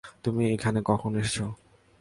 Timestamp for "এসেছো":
1.15-1.45